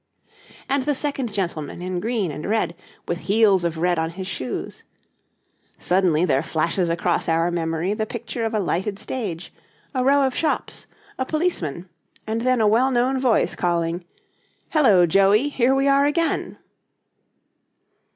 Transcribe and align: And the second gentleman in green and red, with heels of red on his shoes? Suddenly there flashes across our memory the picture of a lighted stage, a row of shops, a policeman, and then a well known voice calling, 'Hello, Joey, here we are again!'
And 0.67 0.85
the 0.85 0.95
second 0.95 1.31
gentleman 1.31 1.79
in 1.79 1.99
green 1.99 2.31
and 2.31 2.49
red, 2.49 2.75
with 3.07 3.19
heels 3.29 3.63
of 3.63 3.77
red 3.77 3.99
on 3.99 4.09
his 4.09 4.25
shoes? 4.25 4.83
Suddenly 5.77 6.25
there 6.25 6.41
flashes 6.41 6.89
across 6.89 7.29
our 7.29 7.51
memory 7.51 7.93
the 7.93 8.07
picture 8.07 8.43
of 8.43 8.55
a 8.55 8.59
lighted 8.59 8.97
stage, 8.97 9.53
a 9.93 10.03
row 10.03 10.23
of 10.25 10.33
shops, 10.35 10.87
a 11.19 11.25
policeman, 11.27 11.87
and 12.25 12.41
then 12.41 12.61
a 12.61 12.67
well 12.67 12.89
known 12.89 13.19
voice 13.19 13.55
calling, 13.55 14.03
'Hello, 14.69 15.05
Joey, 15.05 15.49
here 15.49 15.75
we 15.75 15.87
are 15.87 16.07
again!' 16.07 16.57